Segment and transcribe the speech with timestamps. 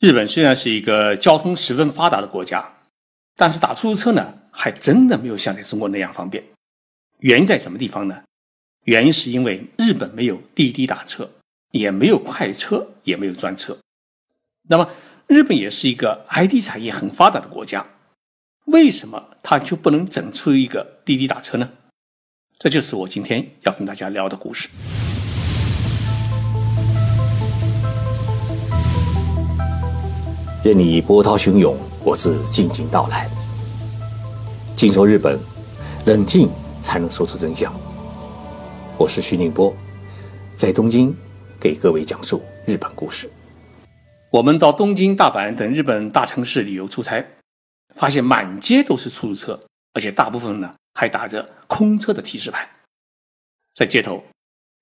[0.00, 2.64] 日本虽然是一个交通十分发达的国家，
[3.34, 6.44] 但是打出租车呢，还真的没有像在中国那样方便。
[7.18, 8.22] 原因在什么地方呢？
[8.84, 11.28] 原因是因为日本没有滴滴打车，
[11.72, 13.76] 也没有快车，也没有专车。
[14.68, 14.88] 那么，
[15.26, 17.84] 日本也是一个 IT 产业很发达的国家，
[18.66, 21.68] 为什么它就不能整出一个滴滴打车呢？
[22.56, 24.68] 这就是我今天要跟大家聊的故事。
[30.68, 33.26] 任你波涛汹涌，我自静静到来。
[34.76, 35.40] 静说日本，
[36.04, 36.50] 冷静
[36.82, 37.72] 才能说出真相。
[38.98, 39.74] 我是徐宁波，
[40.54, 41.16] 在东京
[41.58, 43.30] 给各位讲述日本故事。
[44.28, 47.26] 我们到东京、大阪等日本大城市旅游出差，
[47.94, 49.58] 发现满街都是出租车，
[49.94, 52.68] 而且大部分呢还打着空车的提示牌。
[53.74, 54.22] 在街头，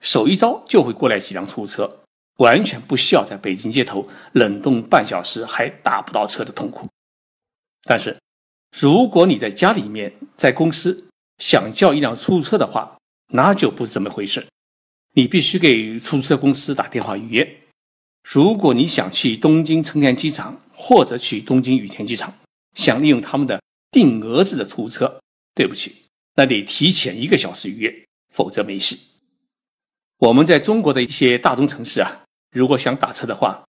[0.00, 2.03] 手一招就会过来几辆出租车。
[2.38, 6.88] 完全不需要在北京街头冷冻半小时还打不到车的痛苦。
[7.82, 8.18] 但是，
[8.76, 11.06] 如果你在家里面、在公司
[11.38, 12.96] 想叫一辆出租车的话，
[13.28, 14.46] 那就不是这么回事。
[15.12, 17.60] 你必须给出租车公司打电话预约。
[18.22, 22.34] 如果你想去东京成田机场或者去东京羽田机场，
[22.74, 25.20] 想利用他们的定额制的出租车，
[25.54, 28.98] 对不起，那得提前一个小时预约，否则没戏。
[30.18, 32.23] 我们在中国的一些大中城市啊。
[32.54, 33.64] 如果想打车的话，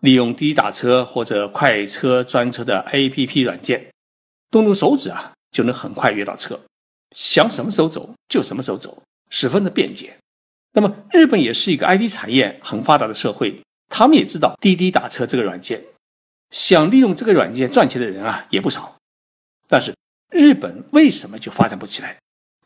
[0.00, 3.92] 利用滴滴打车或者快车专车的 APP 软件，
[4.50, 6.58] 动动手指啊，就能很快约到车，
[7.14, 10.16] 想什么时候走就什么时候走，十分的便捷。
[10.72, 13.60] 那么日本也是一个 IT 产业很发达的社会，
[13.90, 15.84] 他们也知道滴滴打车这个软件，
[16.48, 18.96] 想利用这个软件赚钱的人啊也不少。
[19.68, 19.94] 但是
[20.30, 22.16] 日本为什么就发展不起来，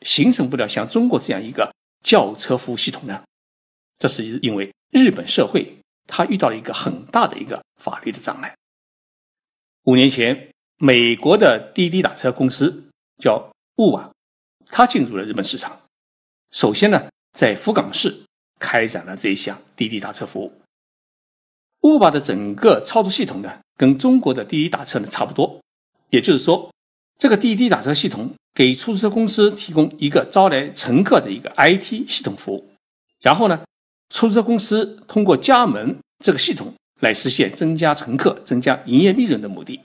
[0.03, 3.21] 形成不了像中国这样一个轿车服务系统呢？
[3.99, 4.73] 这是因为。
[4.93, 8.55] 日本社会，它遇到了一个很大的一个法律的障碍。
[9.83, 12.85] 五年前，美国的滴滴打车公司
[13.19, 14.11] 叫 Uber，
[14.67, 15.83] 它进入了日本市场。
[16.53, 18.23] 首先呢，在福冈市
[18.61, 20.53] 开展了这一项滴滴打车服务。
[21.81, 25.61] Uber 的整个操作系统呢，跟中国的滴滴打车呢差不多。
[26.11, 26.73] 也就是说，
[27.19, 32.71] 这个滴滴打车系统给出租车公司提供一个招来乘客的一个 IT 系统服务，
[33.21, 33.63] 然后呢。
[34.09, 39.81] 出租车公司通过加盟这个系统来实现增加乘客、增加营业利润的目的。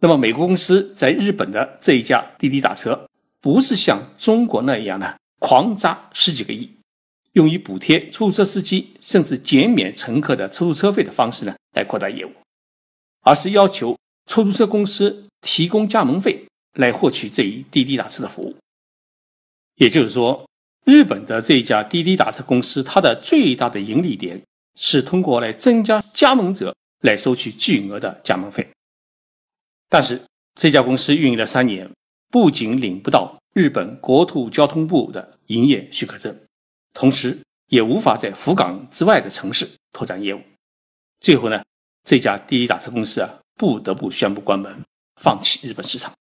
[0.00, 3.08] 那么，美国公司在日本的这一家滴滴打车，
[3.40, 6.68] 不是像中国那样呢，狂砸十几个亿，
[7.34, 12.32] 用于补贴出租车司机，甚至减免乘客的出租车费的方式呢来扩大业务，
[13.20, 13.96] 而是要求
[14.26, 16.44] 出租车公司提供加盟费
[16.78, 18.56] 来获取这一滴滴打车的服务。
[19.76, 20.44] 也就是说。
[20.84, 24.42] 日本的这家滴滴打车公司，它的最大的盈利点
[24.74, 28.68] 是通过来增加加盟者来收取巨额的加盟费。
[29.88, 30.20] 但是
[30.54, 31.88] 这家公司运营了三年，
[32.30, 36.36] 不仅领不到日本国土交通部的营业许可证，
[36.92, 37.38] 同时
[37.68, 40.40] 也无法在福冈之外的城市拓展业务。
[41.20, 41.62] 最后呢，
[42.04, 44.82] 这家滴滴打车公司啊，不得不宣布关门，
[45.20, 46.12] 放弃日本市场。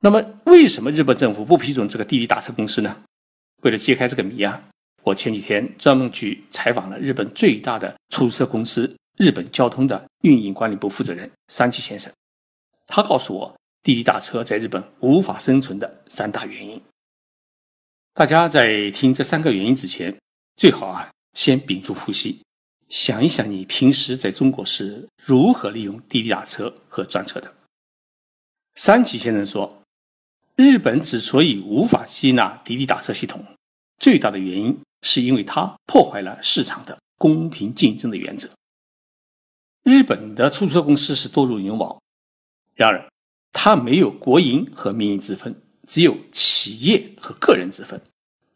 [0.00, 3.02] 那么，为什么日本政府不批准这个滴滴打车公司呢？
[3.62, 4.68] 为了揭开这个谜啊，
[5.02, 12.12] 我前几天专门去采访了日本最大的出租车公司日本交通的运营管理部负责人山崎先生。
[12.86, 16.80] 他告诉我，滴滴打车在日本无法生存的三大原因。
[18.14, 20.16] 大家在听这三个原因之前，
[20.54, 22.40] 最好啊先屏住呼吸，
[22.88, 27.52] 想一想你平时在中国是如何利用滴滴打车和专车的。
[28.76, 29.77] 山崎先生说。
[30.58, 33.44] 日本之所以无法接纳滴滴打车系统，
[34.00, 38.50] 最大的原因是因为它破坏了市场的公平竞争的原则。
[39.84, 42.02] 日本的出租车公司是多如牛毛，
[42.74, 43.08] 然而
[43.52, 45.54] 它没有国营和民营之分，
[45.86, 48.02] 只有企业和个人之分。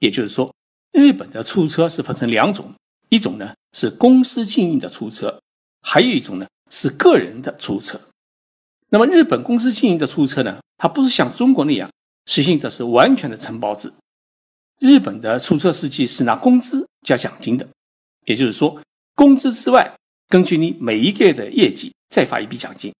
[0.01, 0.53] 也就是说，
[0.91, 2.75] 日本的出租车是分成两种：
[3.11, 5.41] 一种呢是公司经营的出租车，
[5.83, 8.01] 还有一种呢是个人的出租车。
[8.93, 10.61] 那么，日本公司经营的出租车呢？
[10.77, 11.91] 它不是像中国那样
[12.27, 13.91] 实行的是完全的承包制，
[14.81, 17.67] 日本的出租车司机是拿工资加奖金的，
[18.27, 18.79] 也就是说，
[19.15, 19.97] 工资之外，
[20.29, 22.93] 根据你每一个月的业绩再发一笔奖金。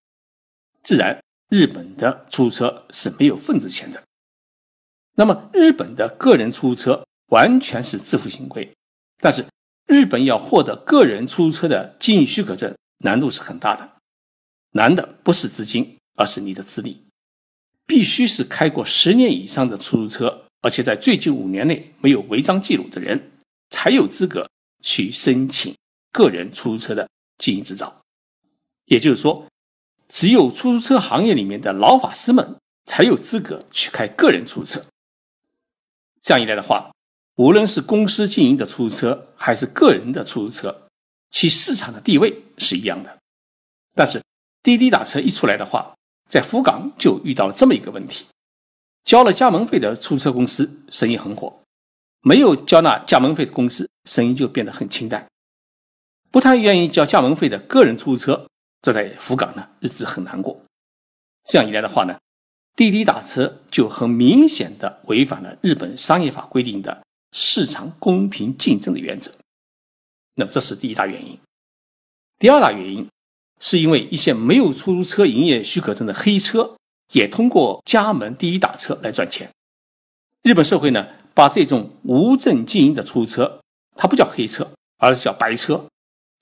[0.83, 4.03] 自然，日本的出租车是没有份子钱的。
[5.17, 8.73] 那么，日本的个人出租车完全是自负盈亏，
[9.19, 9.45] 但是
[9.89, 13.92] 日本要获得个人出租车的经营许可证难度是很大的，
[14.73, 17.05] 难的不是资金，而是你的资历。
[17.87, 23.33] 必须是开过十年以上的出租车，而且在最近五年内没有违章记录的人，
[23.71, 24.49] 才有资格
[24.83, 25.75] 去申请
[26.11, 27.09] 个人出租车的
[27.39, 28.03] 经营执照。
[28.87, 29.47] 也就是说，
[30.09, 34.87] 只有出租车行业里面的老法师们才有资格去开个人出租车。
[36.21, 36.93] 这样一来的话，
[37.37, 40.89] 无论是公司经营的出租车，还是个人的出租车，
[41.31, 43.19] 其市场的地位是一样的。
[43.95, 44.23] 但是
[44.63, 45.97] 滴滴打车一出来的话，
[46.29, 48.27] 在福冈就遇到了这么一个问题：
[49.03, 51.63] 交了加盟费的出租车公司生意很火，
[52.21, 55.27] 没有交纳加盟费的公司生意就变得很清淡。
[56.31, 58.49] 不太愿意交加盟费的个人出租车，
[58.81, 60.63] 这在福冈呢日子很难过。
[61.45, 62.17] 这样一来的话呢，
[62.77, 69.33] 滴滴打车就很明显的违反了日本商业法规定的市场公平竞争的原则。
[70.37, 71.37] 那么这是第一大原因。
[72.39, 73.09] 第二大原因。
[73.63, 76.77] 是因为一些没有出租车营业许可证的黑车，
[77.13, 79.49] 也通过加盟滴滴打车来赚钱。
[80.43, 83.61] 日本社会呢，把这种无证经营的出租车，
[83.95, 84.69] 它不叫黑车，
[84.99, 85.87] 而是叫白车。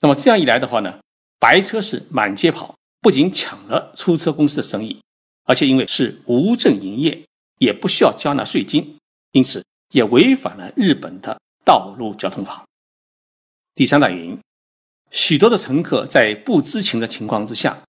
[0.00, 0.98] 那么这样一来的话呢，
[1.38, 4.98] 白车是满街跑，不仅抢了出租车公司的生意，
[5.44, 7.22] 而且因为是无证营业，
[7.58, 8.96] 也不需要交纳税金，
[9.32, 9.62] 因此
[9.92, 12.64] 也违反了日本的道路交通法。
[13.74, 14.38] 第三大原因。
[15.10, 17.82] 许多的乘客在不知情的情况之下，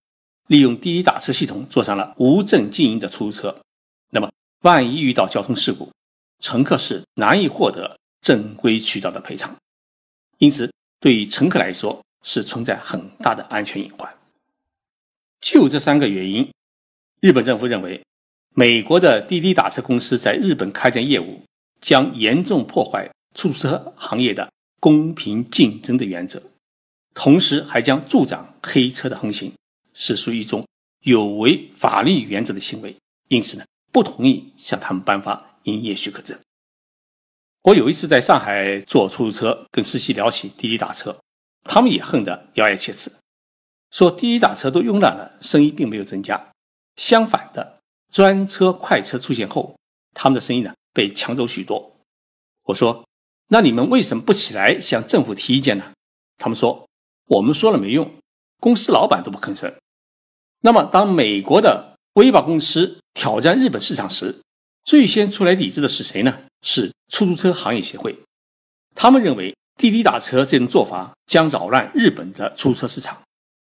[0.47, 3.55] 利用滴滴打车系统坐上了无证经营的出租车。
[4.09, 4.31] 那么，
[4.61, 5.91] 万一遇到交通事故，
[6.39, 9.55] 乘客是难以获得正规渠道的赔偿。
[10.39, 14.11] 因此，对于乘客来说是存在很大的安全隐患。
[15.39, 16.51] 就这三个原因，
[17.19, 18.03] 日本政府认为，
[18.55, 21.43] 美国的滴滴打车公司在日本开展业务，
[21.79, 26.41] 将严重破坏出租车行业的公平竞争的原则。
[27.23, 29.53] 同时还将助长黑车的横行，
[29.93, 30.67] 是属于一种
[31.03, 32.97] 有违法律原则的行为，
[33.27, 36.35] 因此呢，不同意向他们颁发营业许可证。
[37.61, 41.15] 我有一次在上海坐出租车，跟司机聊起滴滴打车，
[41.63, 43.13] 他们也恨得咬牙切齿，
[43.91, 46.51] 说滴滴打车都慵懒了，生意并没有增加，
[46.95, 47.81] 相反的，
[48.11, 49.77] 专车快车出现后，
[50.15, 51.97] 他们的生意呢被抢走许多。
[52.63, 53.07] 我说，
[53.49, 55.91] 那你们为什么不起来向政府提意见呢？
[56.39, 56.87] 他们说。
[57.31, 58.13] 我们说了没用，
[58.59, 59.73] 公司老板都不吭声。
[60.59, 64.41] 那么，当美国的威巴公司挑战日本市场时，
[64.83, 66.39] 最先出来抵制的是谁呢？
[66.61, 68.19] 是出租车行业协会。
[68.95, 73.17] 他们认为滴滴打车这种做法将扰乱日本的出租车市场，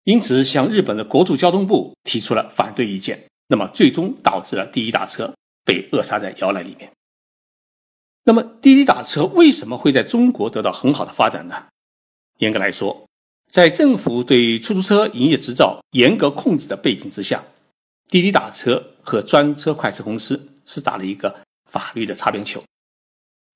[0.05, 3.27] 因此向日本的国土交通部提出了反对意见。
[3.49, 5.35] 那么，最终导致了滴滴打车
[5.67, 6.91] 被扼杀在摇篮里面。
[8.25, 11.67] 那么，滴滴打车为什么会在中国得到很好的发展呢？
[12.39, 13.07] 严格来说，
[13.51, 17.45] 在政府对出租车营业执照严格控制的背景之下，
[18.09, 22.63] 滴滴打车和专车快车公司是打了一个法律的擦边球。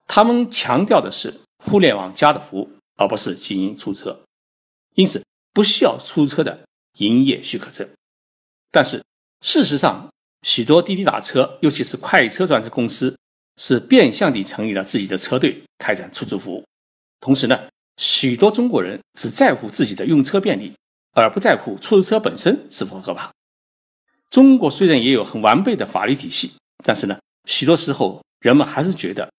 [0.08, 1.32] 他们强调的是
[1.64, 4.20] 互联网加的服务，而不是经营出租车，
[4.96, 6.66] 因此不需要出租车的
[6.98, 7.88] 营业许可证。
[8.72, 9.00] 但是
[9.42, 10.12] 事实上，
[10.42, 13.16] 许多滴滴打车，尤其是快车专车公司，
[13.58, 16.64] 是变相地成立了自己的车队，开展出租服务。
[17.20, 17.68] 同时呢。
[17.96, 20.72] 许多中国人只在乎自己的用车便利，
[21.12, 23.30] 而不在乎出租车本身是否合法。
[24.30, 26.52] 中国虽然也有很完备的法律体系，
[26.84, 27.18] 但是呢，
[27.48, 29.30] 许多时候人们还是觉得，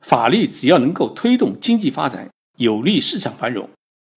[0.00, 2.28] 法律只要能够推动经济发展，
[2.58, 3.68] 有利市场繁荣，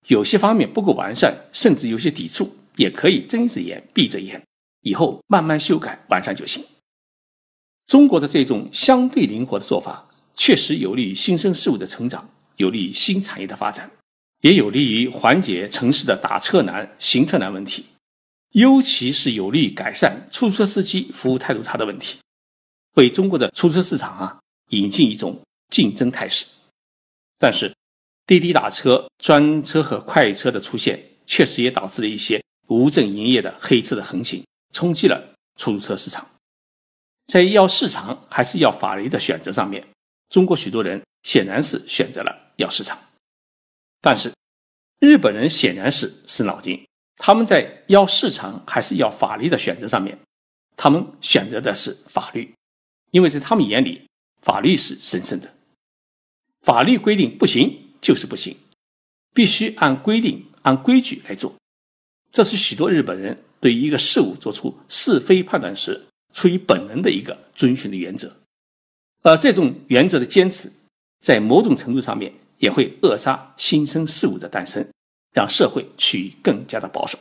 [0.07, 4.43] 有些方面不够完善，甚至有些抵触，也可以睁着眼闭着眼，
[4.81, 6.65] 以后慢慢修改完善就行。
[7.85, 12.29] 中国的这种相对灵活的做法，确实有利于新生事物的成长。
[12.57, 13.89] 有利于新产业的发展，
[14.41, 17.85] 也有利于缓解城市的打车难、行车难问题，
[18.51, 22.19] 尤其是有利于改善出租车司机服务态度差的问题，
[22.95, 26.45] 为中国的出租车市场啊引进一种竞争态势。
[27.39, 27.73] 但是，
[28.25, 36.27] 滴滴打车、专车和快车的出现，确实也导致了一些无证营业的黑车的横行，冲击了出租车市场。
[37.27, 39.85] 在要市场还是要法律的选择上面，
[40.29, 42.53] 中国许多人显然是选择了。
[42.55, 42.97] 要市场，
[44.01, 44.31] 但是
[44.99, 46.87] 日本人显然是死脑筋。
[47.17, 50.17] 他们在要市场还是要法律的选择上面，
[50.77, 52.55] 他们选择的是法律，
[53.11, 54.07] 因为在他们眼里，
[54.41, 55.53] 法律是神圣的。
[56.61, 58.55] 法律规定不行就是不行，
[59.33, 61.53] 必须按规定、按规矩来做。
[62.31, 68.37] 这是许多日本人对一个事物做出是非判断时出于本能的一个遵循的原则。
[69.21, 70.71] 而这种原则的坚持，
[71.27, 72.31] 在某种程度上面。
[72.65, 74.83] 也会扼杀新生事物的诞生，
[75.31, 77.15] 让社会趋于更加的保守。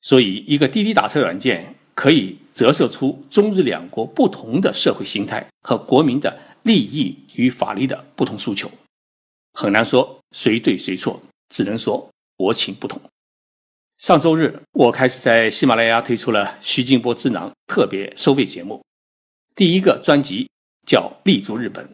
[0.00, 8.70] 所以，一个滴滴打车软件可以折射出中日两国不同的社会形态和国民的利益与法律的不同诉求。
[9.52, 11.20] 很难说谁对谁错，
[11.50, 12.08] 只能说
[12.38, 12.98] 国情不同。
[13.98, 18.82] 上周日，我开始在喜马拉雅推出了徐静波智囊特别收费节目。
[19.54, 20.48] 第一个专辑
[20.86, 21.84] 叫《立足日本》，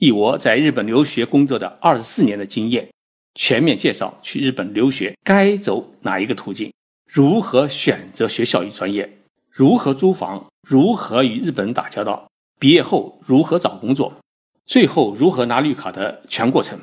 [0.00, 2.88] 以我在日本留学工作的二十四年的经验，
[3.34, 6.72] 全面介绍去日本留学该走哪一个途径，
[7.06, 9.18] 如何选择学校与专业，
[9.50, 12.26] 如何租房，如何与日本人打交道，
[12.58, 14.18] 毕业后如何找工作，
[14.64, 16.80] 最后如何拿绿卡的全过程。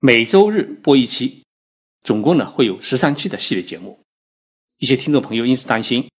[0.00, 1.42] 每周日播一期。
[2.04, 3.96] 总共呢会有十三期的系列节目，
[4.78, 6.10] 一些听众朋友因此担心，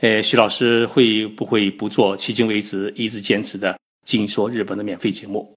[0.00, 3.78] 呃，徐老师会不会不做迄今为止一直坚持的
[4.10, 5.56] 尽说日本的免费节目？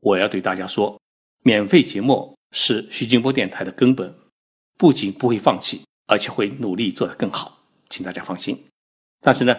[0.00, 0.98] 我要对大家说，
[1.42, 4.14] 免费节目是徐静波电台的根本，
[4.78, 7.58] 不仅不会放弃，而且会努力做得更好，
[7.90, 8.58] 请大家放心。
[9.20, 9.54] 但是呢，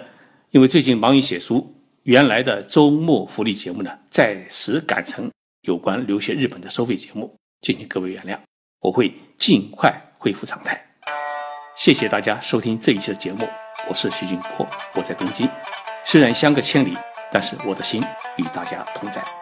[0.49, 1.71] 因为最近忙于写书，
[2.01, 5.29] 原来的周末福利节目呢暂时改成
[5.61, 8.39] 有关留学日本的收费节目，敬请各位原谅。
[8.79, 10.83] 我会尽快恢复常态。
[11.77, 13.47] 谢谢大家收听这一期的节目，
[13.87, 15.47] 我是徐俊波，我在东京，
[16.03, 16.97] 虽然相隔千里，
[17.31, 18.01] 但是我的心
[18.37, 19.40] 与大家同在。